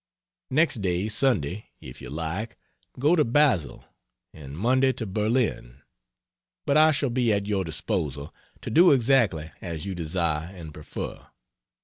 [0.49, 2.57] Next day (Sunday) if you like,
[2.97, 3.85] go to Basel,
[4.33, 5.83] and Monday to Berlin.
[6.65, 11.27] But I shall be at your disposal, to do exactly as you desire and prefer.